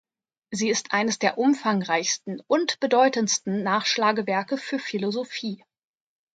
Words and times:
Sie 0.49 0.69
ist 0.69 0.93
eines 0.93 1.19
der 1.19 1.37
umfangreichsten 1.37 2.41
und 2.47 2.79
bedeutendsten 2.79 3.61
Nachschlagewerke 3.61 4.57
für 4.57 4.79
Philosophie. 4.79 5.63